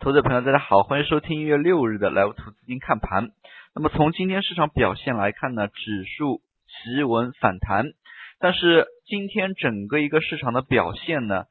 [0.00, 3.30] 投资者朋友，大家好，欢迎收听一月六日的 Live 图资金看盘。
[3.74, 7.86] 那么从今天市场表现来看呢，指数企稳反弹，
[8.38, 11.46] 但是今天整个一个市场的表现呢，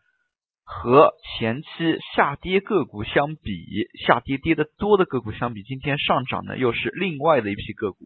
[0.64, 1.68] 和前期
[2.16, 8.06] 下跌个股相比，下跌跌的多的个股相比，今天上涨呢又是另外的一批个股。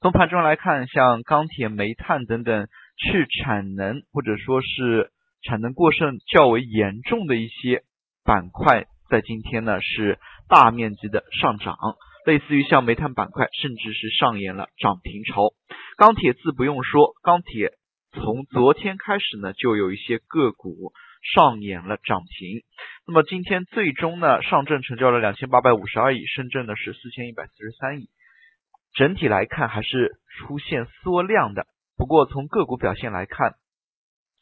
[0.00, 2.66] 从盘中来看，像钢铁、煤炭等等
[2.96, 5.10] 去产能或者说是
[5.42, 7.82] 产能过剩较为严重的一些
[8.24, 8.86] 板块。
[9.12, 11.76] 在今天呢是大面积的上涨，
[12.24, 15.52] 类似于像煤炭板块，甚至是上演了涨停潮。
[15.98, 17.72] 钢铁自不用说，钢铁
[18.12, 20.94] 从昨天开始呢就有一些个股
[21.34, 22.62] 上演了涨停。
[23.06, 28.08] 那么今天最终呢，上证成交了两千八百五十二亿，深圳呢是四千一百四十三亿。
[28.94, 31.66] 整体来看还是出现缩量的，
[31.98, 33.56] 不过从个股表现来看，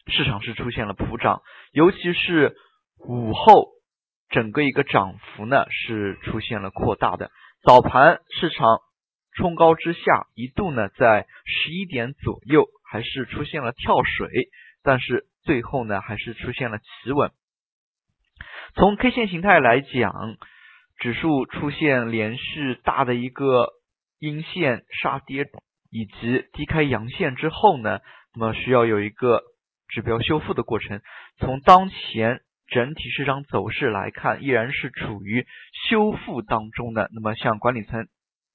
[0.06, 2.54] 市场是出现了普涨，尤其是
[2.98, 3.79] 午后。
[4.30, 7.32] 整个一个涨幅呢是出现了扩大的，
[7.64, 8.78] 早盘市场
[9.36, 14.28] 冲高之下，一度呢在十一点左右还是出现了跳水，
[14.84, 17.32] 但是最后呢还是出现了企稳。
[18.76, 20.36] 从 K 线形态来讲，
[20.98, 23.66] 指数出现连续大的一个
[24.20, 25.46] 阴线杀跌，
[25.90, 27.98] 以及低开阳线之后呢，
[28.36, 29.42] 那么需要有一个
[29.88, 31.00] 指标修复的过程。
[31.38, 32.42] 从当前。
[32.70, 35.44] 整体市场走势来看，依然是处于
[35.88, 37.10] 修复当中的。
[37.12, 38.06] 那么，像管理层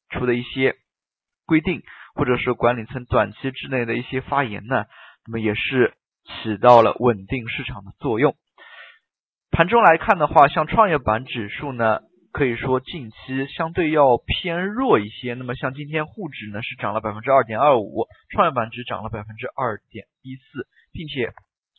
[0.09, 0.77] 出的一些
[1.45, 1.83] 规定，
[2.15, 4.85] 或者是管理层短期之内的一些发言呢，
[5.27, 5.93] 那么也是
[6.23, 8.35] 起到了稳定市场的作用。
[9.51, 11.99] 盘中来看的话，像创业板指数呢，
[12.31, 15.33] 可以说近期相对要偏弱一些。
[15.33, 21.33] 那么，像今天沪指呢是涨了百分之二点二五，创业板只涨了百分之二点一四，并且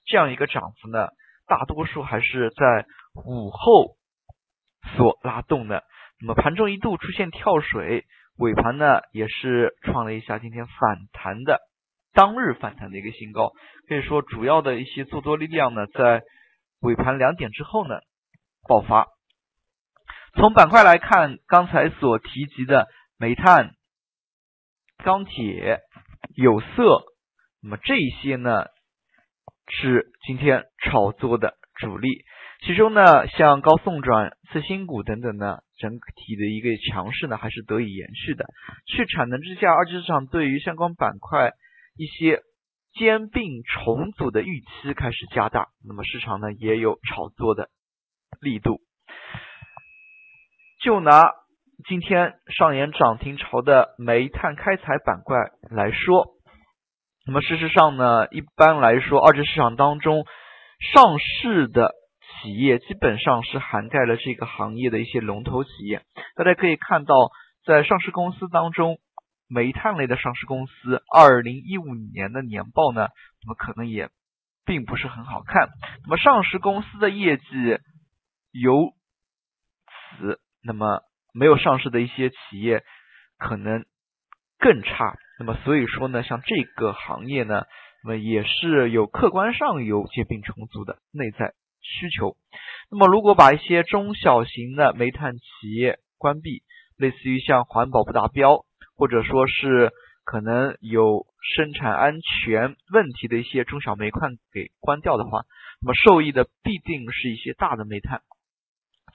[0.05, 1.09] 这样一个涨幅呢。
[1.47, 3.97] 大多数还是在午后
[4.97, 5.85] 所拉动的，
[6.21, 8.05] 那么盘中一度出现跳水，
[8.37, 11.61] 尾盘呢也是创了一下今天反弹的
[12.13, 13.53] 当日反弹的一个新高，
[13.89, 16.23] 可以说主要的一些做多力量呢在
[16.81, 18.01] 尾盘两点之后呢
[18.69, 19.07] 爆发。
[20.35, 23.71] 从板块来看，刚才所提及的煤炭、
[25.05, 25.81] 钢铁、
[26.35, 27.05] 有色，
[27.63, 28.67] 那么这些呢。
[29.69, 32.25] 是今天炒作的主力，
[32.65, 38.47] 其中呢，像高送转、次新股等等呢，整体的一个强势呢，还是得以延续的。
[38.87, 41.53] 去产能之下，二级市场对于相关板块
[41.97, 42.41] 一些
[42.95, 47.69] 兼并重组的预期开始加大，那么市场呢也有炒作的
[48.41, 48.81] 力度。
[50.81, 51.23] 就拿
[51.89, 55.37] 今天上演涨停潮的煤炭开采板块
[55.71, 56.36] 来说。
[57.27, 60.25] 那么事实上呢，一般来说，二级市场当中
[60.95, 61.93] 上市的
[62.43, 66.03] 企业基本上是涵盖了这个行业的一些龙头企业。
[66.37, 67.15] 大家可以看到，
[67.65, 68.99] 在上市公司当中，
[69.49, 73.09] 煤炭类的上市公司，二零一五年的年报呢，
[73.43, 74.09] 那么可能也
[74.65, 75.69] 并不是很好看。
[76.05, 77.45] 那么上市公司的业绩
[78.53, 78.93] 由
[80.21, 81.01] 此，那么
[81.35, 82.85] 没有上市的一些企业
[83.37, 83.85] 可能
[84.61, 85.17] 更差。
[85.39, 87.65] 那么所以说呢，像这个行业呢，
[88.05, 92.37] 那么也是有客观上有兼并重组的内在需求。
[92.91, 96.63] 那么如果把一些中小型的煤炭企业关闭，
[96.97, 98.65] 类似于像环保不达标，
[98.97, 99.93] 或者说是
[100.25, 105.43] 可能有生产安全问题的一些中小煤矿给关掉的话，
[105.83, 108.23] 那么受益的必定是一些大的煤炭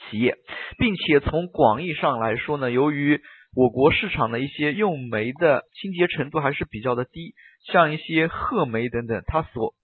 [0.10, 0.38] 企业，
[0.78, 3.22] 并且从广义上来说呢，由于
[3.54, 7.34] 我国市场的一些用煤的清洁程度还是比较的低，
[7.72, 9.76] 像一些褐煤等等，它所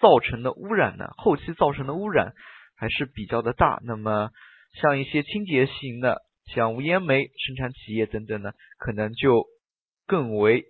[0.00, 2.32] 造成的污染呢，后期造成的污染
[2.76, 3.80] 还是比较的大。
[3.84, 4.30] 那么
[4.80, 6.22] 像一些清洁型的，
[6.54, 9.44] 像无烟煤生产企业等等呢，可能就
[10.06, 10.64] 更为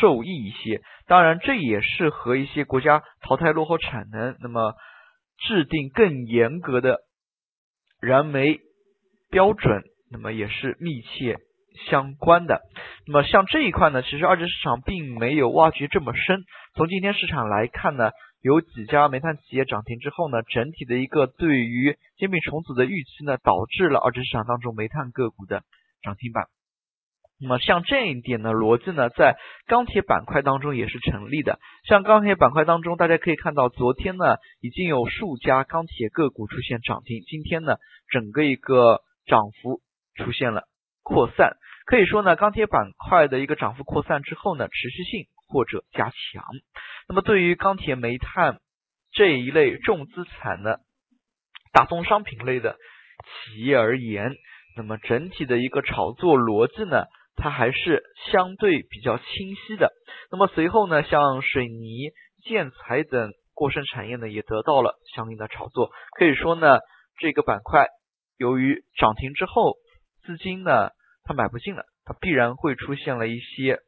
[0.00, 0.82] 受益一些。
[1.06, 4.74] 当然，这也是和一些国家淘汰落后产能，那么
[5.38, 6.98] 制定更严格的
[8.00, 8.58] 燃煤
[9.30, 9.84] 标准。
[10.12, 11.38] 那么也是密切
[11.88, 12.60] 相关的。
[13.06, 16.44] 那么像这一块呢，其实二级市场并没有挖掘这么深。
[16.76, 18.10] 从今天市场来看呢，
[18.42, 25.62] 有几家煤炭企业涨停之后呢，整体的一个对于兼并重组的预期呢，导致了二级市场当中煤炭个股的
[26.02, 26.44] 涨停板。
[27.40, 29.36] 那么像这一点呢，逻辑呢，在
[29.66, 31.58] 钢铁板块当中也是成立的。
[31.88, 37.74] 像钢铁板块当中，大家可以看到，昨天呢已经有数家钢铁个股出现涨停，今天呢
[38.10, 39.80] 整个一个涨幅。
[40.16, 40.62] 出现了
[41.02, 41.56] 扩散，
[41.86, 46.44] 可以说呢，钢铁板块的一个涨幅扩散之后呢，持续性或者加强。
[47.08, 48.60] 那么对于钢铁、煤炭
[49.12, 50.80] 这一类重资产的
[51.72, 52.76] 大宗商品类的
[53.24, 54.32] 企业而言，
[54.76, 57.06] 那么整体的一个炒作逻辑呢，
[57.36, 59.92] 它还是相对比较清晰的。
[60.30, 62.10] 那么随后呢，像水泥、
[62.44, 65.90] 建材等过剩产业呢，也得到了相应的炒作。
[66.18, 66.78] 可以说呢，
[67.18, 67.86] 这个板块
[68.38, 69.74] 由于涨停之后，
[70.24, 70.90] 资金呢
[71.24, 73.80] 它买不进了，它必然会出现了一些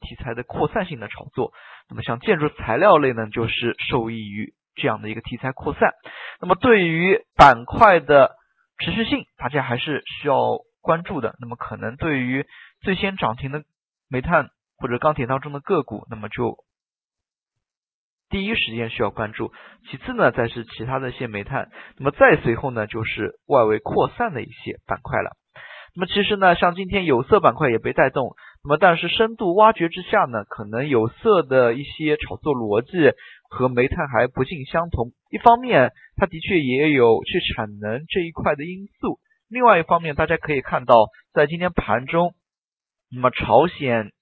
[0.00, 1.52] 题材的扩散性的炒作。
[1.88, 5.92] 那么像建筑材料类呢，就是受益于这样的一个题材扩散。
[6.40, 8.36] 那么对于板块的
[8.78, 11.36] 持续性，大家还是需要关注的。
[11.38, 12.46] 那么可能对于
[12.80, 13.62] 最先涨停的
[14.08, 16.56] 煤炭或者钢铁当中的个股，那么就
[18.30, 19.52] 第一时间需要关注。
[19.90, 21.70] 其次呢，再是其他的一些煤炭。
[21.98, 25.36] 那么再随后呢，就是外围扩散的一些板块了。
[25.94, 28.34] 那么其实呢，像今天有色板块也被带动。
[28.64, 33.14] 那么但是深度挖掘之下呢，可能有色的一些炒作逻辑
[33.50, 35.12] 和煤炭还不尽相同。
[35.30, 39.18] 一方面，它的确也有去产能这一块的因素；
[39.50, 40.94] 另外一方面，大家可以看到，
[41.34, 42.32] 在今天盘中，
[43.10, 44.12] 那么朝鲜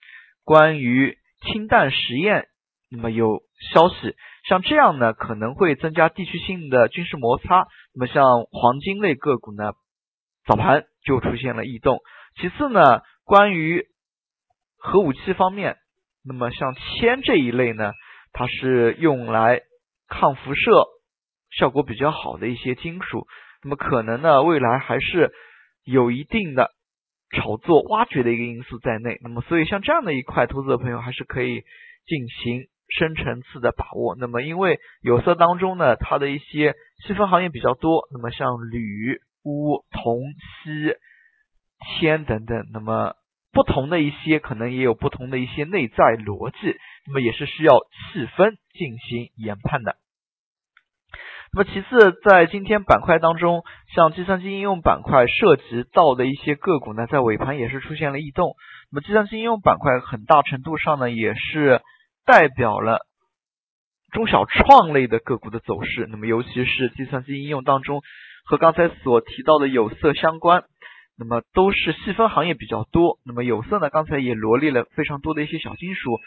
[0.42, 2.46] 关于氢弹实验，
[2.90, 4.16] 那么有消息，
[4.48, 7.68] 像这样呢，可能会增加地区性的军事摩擦。
[7.94, 9.72] 那么像黄金类个股呢？
[10.50, 12.00] 早盘就出现了异动。
[12.34, 13.86] 其次呢，关于
[14.78, 15.76] 核武器方面，
[16.24, 17.92] 那么像铅这一类呢，
[18.32, 19.60] 它是用来
[20.08, 20.86] 抗辐射
[21.56, 23.28] 效果比较好的一些金属，
[23.62, 25.30] 那么可能呢，未来还是
[25.84, 26.72] 有一定的
[27.30, 29.20] 炒作挖掘的一个因素在内。
[29.22, 31.62] 那么，所以像这样的一块，投资者朋友还是可以
[32.06, 34.16] 进行深层次的把握。
[34.18, 36.74] 那么，因为有色当中呢，它的一些
[37.06, 39.20] 细分行业比较多，那么像铝。
[39.42, 40.22] 钨、铜、
[40.64, 40.94] 锡、
[41.98, 43.14] 铅等等，那么
[43.52, 46.76] 不同的一些可能也有不同的一些内在逻辑，
[47.06, 47.78] 那么也是需要
[48.12, 49.96] 细分进行研判的。
[51.52, 53.64] 那么其次，在今天板块当中，
[53.94, 58.54] 像计算机应用板块涉及到的一些个股呢，在尾盘也是出现了异动。
[58.92, 61.80] 那么计算机应用板块很大程度上呢，也是
[62.24, 63.06] 代表了
[64.12, 66.06] 中小创类的个股的走势。
[66.08, 68.02] 那么尤其是计算机应用当中。
[68.50, 70.64] 和刚才所提到的有色相关，
[71.16, 73.20] 那么都是细分行业比较多。
[73.24, 76.18] 那么有色呢，刚才也罗列了非常多的一些小金属。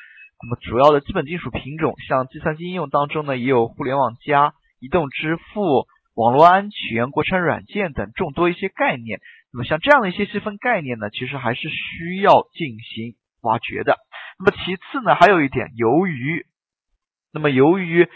[0.41, 5.85] 那么主要的基本金属品种，像计算机应用当中呢，也有互联网加、移动支付、
[6.15, 9.19] 网络安全、国产软件等众多一些概念。
[9.51, 13.97] 那么像这样的一些细分概念呢，其实还是需要进行挖掘的。
[14.39, 16.45] 那么其次呢，还有一点，由于
[17.33, 18.07] 那么由于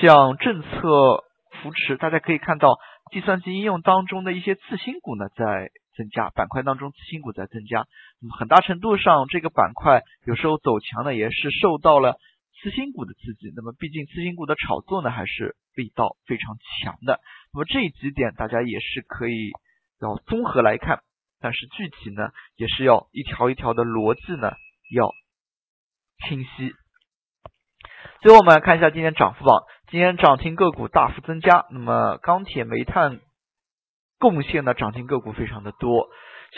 [0.00, 2.78] 像政策扶持，大家可以看到。
[3.12, 7.86] 计算机应用当中的一些次新股呢，在增加，板块当中次新股在增加，
[8.20, 12.18] 那么很大程度上，这个板块有时候走强呢，也是受到了
[12.60, 13.52] 次新股的刺激。
[13.54, 17.20] 那么，毕竟次新股的炒作呢，还是力道非常强的。
[17.54, 19.52] 那么这几点大家也是可以
[20.00, 21.00] 要综合来看，
[21.40, 24.52] 但是具体呢，也是要一条一条的逻辑呢
[24.92, 25.12] 要
[26.26, 26.72] 清晰。
[28.20, 29.62] 最后我们来看一下今天涨幅榜。
[29.88, 33.20] 今天涨停个股大幅增加，那么钢铁、煤炭
[34.18, 36.08] 贡献的涨停个股非常的多。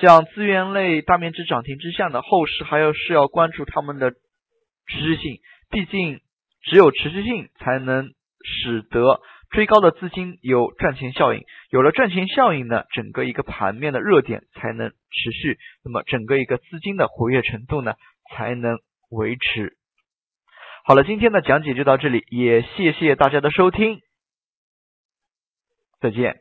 [0.01, 4.17] 像资源类大面积涨停之下呢，后市还要是要关注他们的持
[5.03, 5.41] 续性，
[5.71, 6.21] 毕竟
[6.63, 8.09] 只有持续性才能
[8.43, 9.21] 使得
[9.51, 17.93] 追高的资金有赚钱效应，有了赚钱效应呢，整个一个盘面的热点才能持续，那么整个一个资金的活跃程度呢
[18.35, 18.79] 才能
[19.11, 19.78] 维持。
[20.89, 24.01] 好了，今天的讲解就到这里，也谢谢大家的收听，
[26.01, 26.37] 再见。